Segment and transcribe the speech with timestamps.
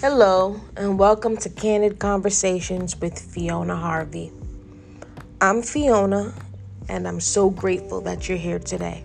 [0.00, 4.30] Hello, and welcome to Candid Conversations with Fiona Harvey.
[5.40, 6.32] I'm Fiona,
[6.88, 9.04] and I'm so grateful that you're here today.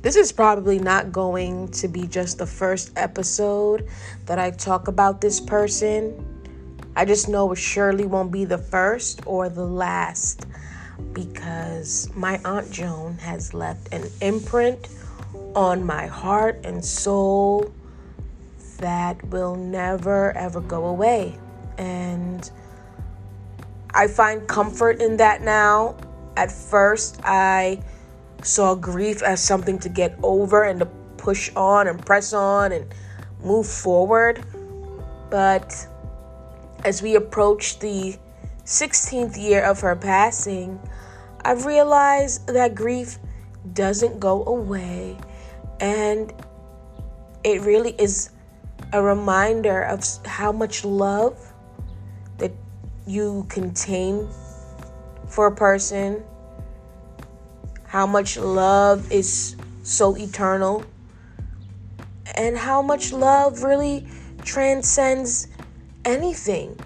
[0.00, 3.86] This is probably not going to be just the first episode
[4.24, 6.24] that I talk about this person.
[6.96, 10.46] I just know it surely won't be the first or the last
[11.12, 14.88] because my Aunt Joan has left an imprint
[15.54, 17.70] on my heart and soul
[18.80, 21.38] that will never ever go away.
[21.78, 22.50] And
[23.94, 25.96] I find comfort in that now.
[26.36, 27.82] At first, I
[28.42, 32.86] saw grief as something to get over and to push on and press on and
[33.42, 34.44] move forward.
[35.30, 35.86] But
[36.84, 38.16] as we approach the
[38.64, 40.80] 16th year of her passing,
[41.44, 43.18] I've realized that grief
[43.72, 45.18] doesn't go away
[45.80, 46.32] and
[47.44, 48.30] it really is
[48.92, 51.38] a reminder of how much love
[52.38, 52.52] that
[53.06, 54.28] you contain
[55.28, 56.22] for a person,
[57.86, 60.84] how much love is so eternal,
[62.36, 64.06] and how much love really
[64.42, 65.48] transcends
[66.04, 66.78] anything,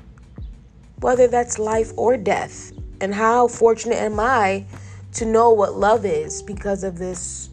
[1.00, 2.72] whether that's life or death.
[3.00, 4.64] And how fortunate am I
[5.14, 7.50] to know what love is because of this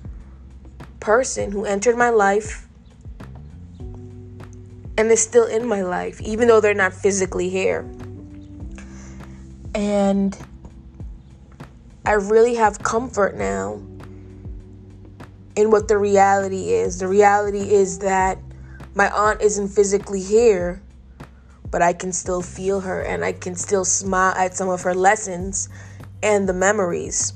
[1.00, 2.68] person who entered my life
[5.02, 7.82] and is still in my life, even though they're not physically here.
[9.74, 10.38] And
[12.06, 13.82] I really have comfort now
[15.56, 17.00] in what the reality is.
[17.00, 18.38] The reality is that
[18.94, 20.84] my aunt isn't physically here,
[21.72, 24.94] but I can still feel her and I can still smile at some of her
[24.94, 25.68] lessons
[26.22, 27.34] and the memories.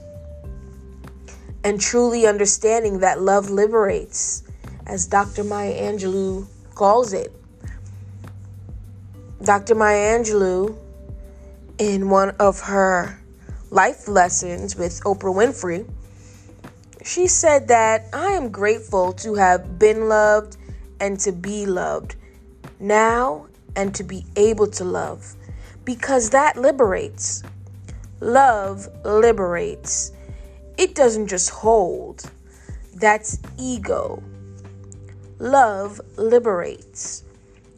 [1.64, 4.44] And truly understanding that love liberates,
[4.86, 5.44] as Dr.
[5.44, 7.34] Maya Angelou calls it.
[9.46, 9.76] Dr.
[9.76, 10.76] Maya Angelou,
[11.78, 13.22] in one of her
[13.70, 15.88] life lessons with Oprah Winfrey,
[17.04, 20.58] she said that I am grateful to have been loved
[21.00, 22.16] and to be loved
[22.80, 23.46] now
[23.76, 25.36] and to be able to love
[25.84, 27.44] because that liberates.
[28.22, 30.12] Love liberates.
[30.76, 32.32] It doesn't just hold,
[32.96, 34.24] that's ego.
[35.38, 37.22] Love liberates.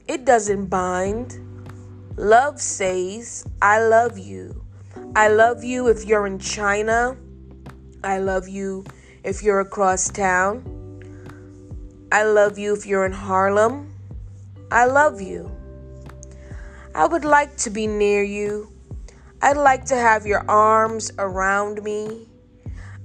[0.08, 1.38] It doesn't bind,
[2.18, 4.66] Love says, I love you.
[5.16, 7.16] I love you if you're in China.
[8.04, 8.86] I love you
[9.24, 10.64] if you're across town.
[12.12, 13.94] I love you if you're in Harlem.
[14.72, 15.52] I love you.
[16.96, 18.74] I would like to be near you.
[19.44, 22.28] I'd like to have your arms around me.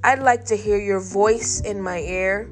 [0.03, 2.49] I'd like to hear your voice in my ear.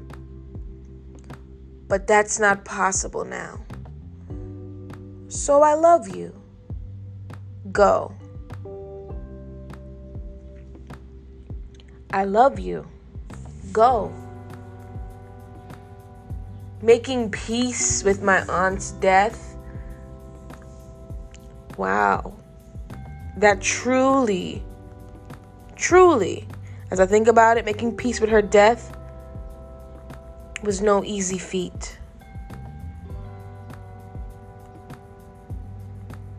[1.87, 3.65] But that's not possible now.
[5.27, 6.40] So I love you.
[7.71, 8.13] Go.
[12.11, 12.85] I love you.
[13.71, 14.11] Go.
[16.81, 19.55] Making peace with my aunt's death.
[21.77, 22.33] Wow.
[23.37, 24.63] That truly,
[25.75, 26.47] truly,
[26.89, 28.97] as I think about it, making peace with her death
[30.63, 31.97] was no easy feat.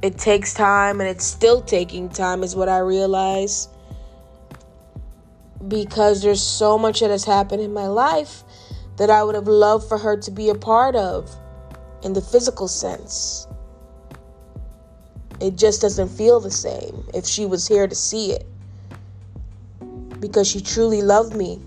[0.02, 3.68] It takes time and it's still taking time is what I realize
[5.68, 8.42] because there's so much that has happened in my life
[8.96, 11.34] that I would have loved for her to be a part of
[12.02, 13.46] in the physical sense.
[15.40, 18.44] It just doesn't feel the same if she was here to see it
[20.18, 21.60] because she truly loved me.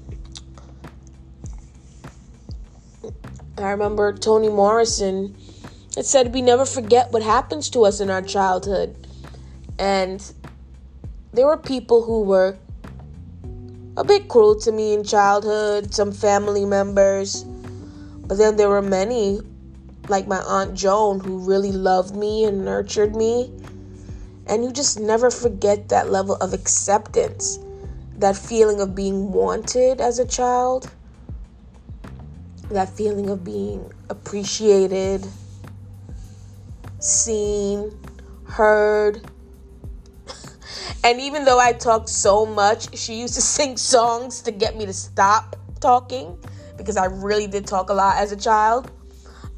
[3.57, 5.35] I remember Toni Morrison
[5.97, 9.07] it said we never forget what happens to us in our childhood.
[9.79, 10.21] And
[11.33, 12.57] there were people who were
[13.97, 17.43] a bit cruel to me in childhood, some family members.
[17.43, 19.39] But then there were many,
[20.09, 23.53] like my Aunt Joan, who really loved me and nurtured me.
[24.47, 27.57] And you just never forget that level of acceptance,
[28.17, 30.91] that feeling of being wanted as a child,
[32.69, 35.25] that feeling of being appreciated
[37.05, 37.97] seen,
[38.45, 39.21] heard.
[41.03, 44.85] and even though I talked so much, she used to sing songs to get me
[44.85, 46.37] to stop talking
[46.77, 48.91] because I really did talk a lot as a child.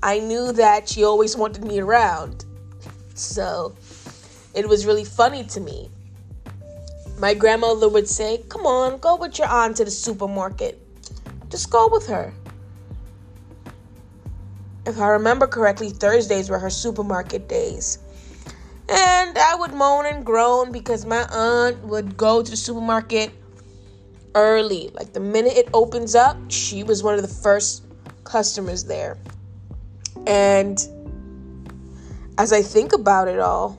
[0.04, 2.46] I knew that she always wanted me around.
[3.16, 3.76] So
[4.54, 5.90] it was really funny to me.
[7.18, 10.80] My grandmother would say, Come on, go with your aunt to the supermarket.
[11.50, 12.34] Just go with her.
[14.88, 18.00] If I remember correctly, Thursdays were her supermarket days.
[18.90, 23.32] And I would moan and groan because my aunt would go to the supermarket
[24.34, 24.90] early.
[24.94, 27.84] Like the minute it opens up, she was one of the first
[28.24, 29.18] customers there.
[30.26, 30.80] And
[32.38, 33.78] as I think about it all,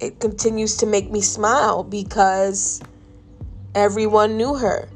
[0.00, 2.82] it continues to make me smile because
[3.76, 4.88] everyone knew her.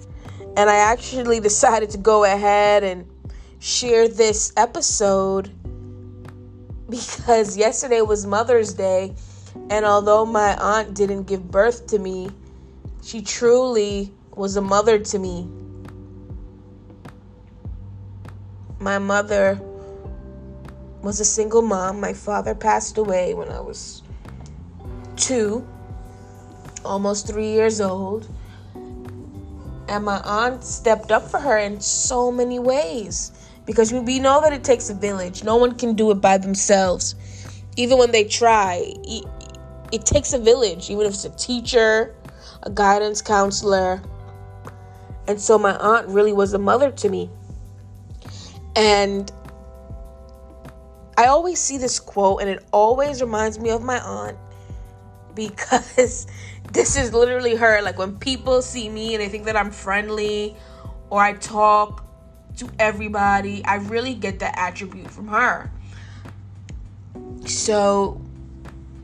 [0.57, 3.07] And I actually decided to go ahead and
[3.67, 5.51] share this episode
[6.89, 9.13] because yesterday was Mother's Day.
[9.71, 12.31] And although my aunt didn't give birth to me,
[13.03, 15.49] she truly was a mother to me.
[18.79, 19.61] My mother
[21.03, 21.99] was a single mom.
[21.99, 24.01] My father passed away when I was
[25.17, 25.67] two,
[26.85, 28.29] almost three years old.
[29.89, 33.33] And my aunt stepped up for her in so many ways
[33.67, 35.45] because we know that it takes a village.
[35.45, 37.17] No one can do it by themselves.
[37.77, 38.95] Even when they try,
[39.93, 42.15] it takes a village, even if it's a teacher,
[42.63, 44.01] a guidance counselor.
[45.29, 47.29] And so my aunt really was a mother to me.
[48.77, 49.31] And
[51.19, 54.39] I always see this quote, and it always reminds me of my aunt
[55.35, 56.27] because
[56.73, 57.83] this is literally her.
[57.83, 60.57] Like when people see me and they think that I'm friendly
[61.11, 62.06] or I talk
[62.57, 65.71] to everybody, I really get that attribute from her.
[67.47, 68.21] So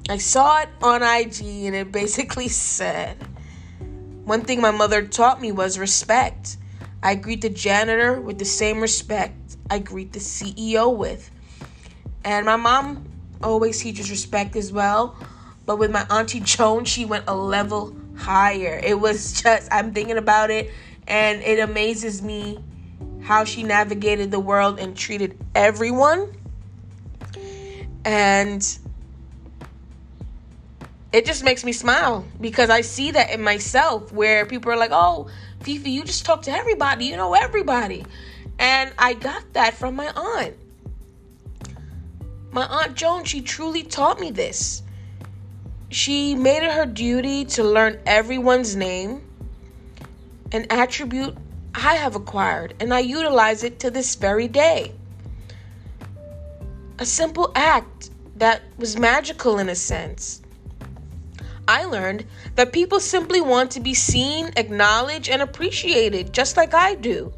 [0.09, 3.17] I saw it on IG and it basically said
[4.25, 6.57] one thing my mother taught me was respect.
[7.03, 11.31] I greet the janitor with the same respect I greet the CEO with.
[12.25, 13.05] And my mom
[13.43, 15.17] always teaches respect as well.
[15.67, 18.81] But with my Auntie Joan, she went a level higher.
[18.83, 20.71] It was just, I'm thinking about it,
[21.09, 22.59] and it amazes me
[23.23, 26.33] how she navigated the world and treated everyone.
[28.05, 28.79] And
[31.13, 34.91] it just makes me smile because I see that in myself where people are like,
[34.93, 35.29] oh,
[35.61, 38.05] Fifi, you just talk to everybody, you know everybody.
[38.59, 40.57] And I got that from my aunt.
[42.51, 44.83] My Aunt Joan, she truly taught me this.
[45.91, 49.23] She made it her duty to learn everyone's name,
[50.53, 51.37] an attribute
[51.75, 54.93] I have acquired, and I utilize it to this very day.
[56.99, 60.43] A simple act that was magical in a sense.
[61.67, 62.27] I learned
[62.57, 67.33] that people simply want to be seen, acknowledged, and appreciated, just like I do.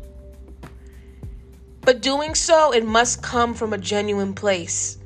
[1.82, 4.98] But doing so, it must come from a genuine place.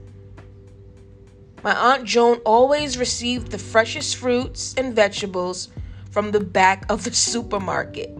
[1.64, 5.68] My Aunt Joan always received the freshest fruits and vegetables
[6.10, 8.16] from the back of the supermarket.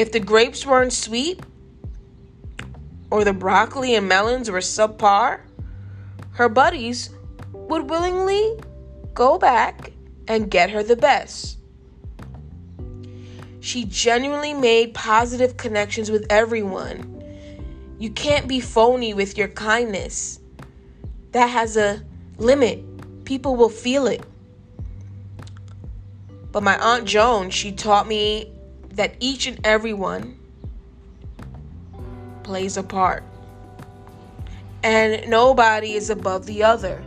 [0.00, 1.40] If the grapes weren't sweet
[3.10, 5.40] or the broccoli and melons were subpar,
[6.32, 7.10] her buddies
[7.52, 8.58] would willingly
[9.12, 9.92] go back
[10.26, 11.58] and get her the best.
[13.60, 17.22] She genuinely made positive connections with everyone.
[17.98, 20.40] You can't be phony with your kindness
[21.32, 22.02] that has a
[22.38, 23.26] limit.
[23.26, 24.24] People will feel it.
[26.52, 28.50] But my Aunt Joan, she taught me
[28.92, 30.38] that each and every one
[32.42, 33.22] plays a part.
[34.82, 37.02] And nobody is above the other.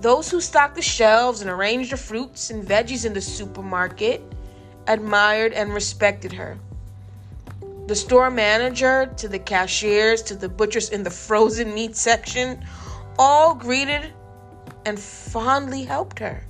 [0.00, 4.22] Those who stock the shelves and arrange the fruits and veggies in the supermarket
[4.86, 6.58] admired and respected her.
[7.86, 12.64] The store manager, to the cashiers, to the butchers in the frozen meat section,
[13.18, 14.12] all greeted
[14.84, 16.44] and fondly helped her.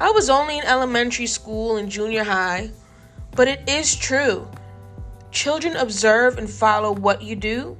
[0.00, 2.70] I was only in elementary school and junior high,
[3.32, 4.48] but it is true.
[5.30, 7.76] Children observe and follow what you do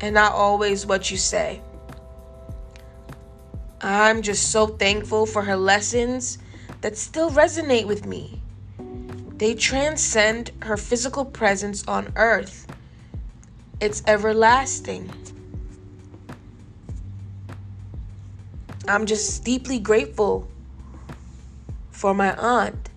[0.00, 1.62] and not always what you say.
[3.80, 6.38] I'm just so thankful for her lessons
[6.80, 8.42] that still resonate with me.
[9.36, 12.66] They transcend her physical presence on earth.
[13.80, 15.10] It's everlasting.
[18.86, 20.49] I'm just deeply grateful
[22.00, 22.88] for my aunt.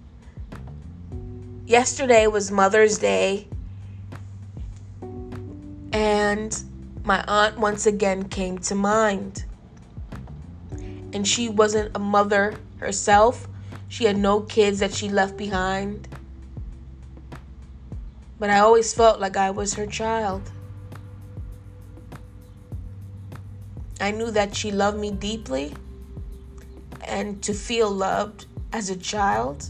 [1.66, 3.50] Yesterday was Mother's Day,
[5.92, 6.64] and
[7.04, 9.44] my aunt once again came to mind.
[11.12, 13.50] And she wasn't a mother herself,
[13.90, 16.08] she had no kids that she left behind.
[18.40, 20.50] But I always felt like I was her child.
[24.00, 25.74] I knew that she loved me deeply
[27.06, 29.70] and to feel loved as a child.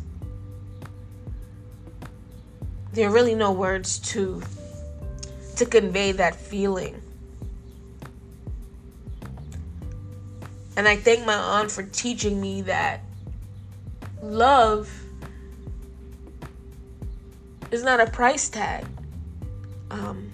[2.94, 4.42] There are really no words to
[5.58, 7.00] to convey that feeling.
[10.76, 13.02] And I thank my aunt for teaching me that
[14.24, 14.92] love
[17.70, 18.86] is not a price tag.
[19.92, 20.32] Um,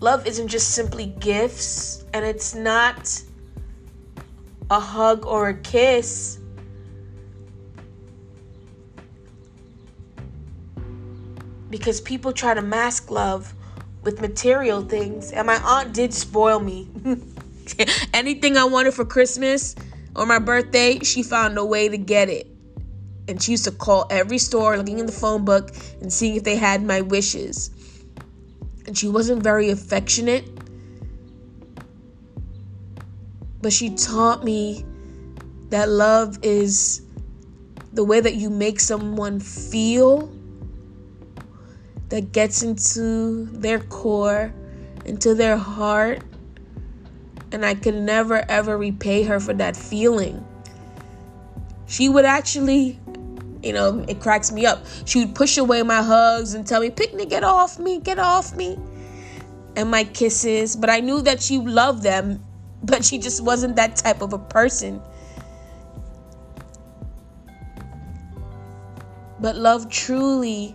[0.00, 3.22] love isn't just simply gifts, and it's not
[4.70, 6.38] a hug or a kiss.
[11.70, 13.54] Because people try to mask love
[14.02, 16.88] with material things, and my aunt did spoil me.
[18.14, 19.74] Anything I wanted for Christmas
[20.16, 22.46] or my birthday, she found a way to get it.
[23.28, 25.70] And she used to call every store, looking in the phone book,
[26.00, 27.70] and seeing if they had my wishes.
[28.86, 30.57] And she wasn't very affectionate.
[33.68, 34.82] But she taught me
[35.68, 37.02] that love is
[37.92, 40.32] the way that you make someone feel
[42.08, 44.54] that gets into their core,
[45.04, 46.22] into their heart,
[47.52, 50.42] and I could never ever repay her for that feeling.
[51.88, 52.98] She would actually,
[53.62, 54.86] you know, it cracks me up.
[55.04, 58.56] She would push away my hugs and tell me, Picnic, get off me, get off
[58.56, 58.78] me.
[59.76, 60.74] And my kisses.
[60.74, 62.42] But I knew that she loved them,
[62.82, 65.02] but she just wasn't that type of a person.
[69.40, 70.74] But love truly,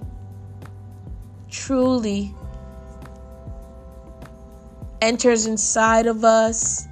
[1.50, 2.34] truly
[5.02, 6.88] enters inside of us.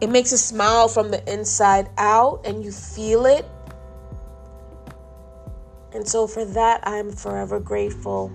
[0.00, 3.44] It makes a smile from the inside out, and you feel it.
[5.92, 8.32] And so, for that, I'm forever grateful.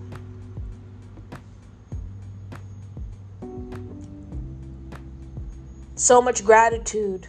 [6.03, 7.27] So much gratitude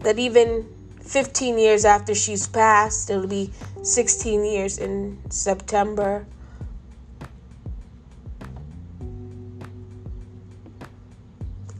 [0.00, 0.66] that even
[1.02, 6.24] 15 years after she's passed, it'll be 16 years in September.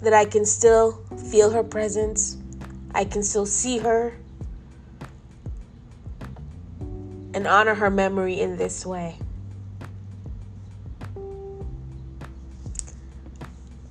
[0.02, 2.36] that I can still feel her presence,
[2.92, 4.12] I can still see her,
[7.32, 9.16] and honor her memory in this way.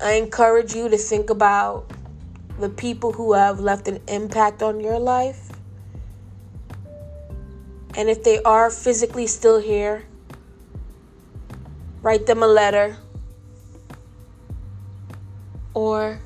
[0.01, 1.91] I encourage you to think about
[2.59, 5.51] the people who have left an impact on your life.
[7.95, 10.05] And if they are physically still here,
[12.01, 12.97] write them a letter
[15.75, 16.19] or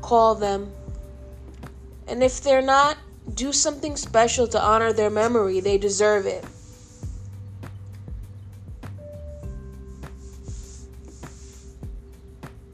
[0.00, 0.70] call them.
[2.06, 2.96] And if they're not,
[3.32, 5.58] do something special to honor their memory.
[5.58, 6.44] They deserve it.